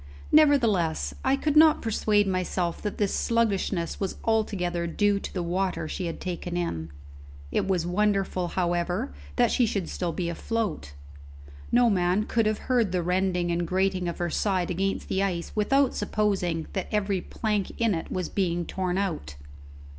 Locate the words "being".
18.27-18.65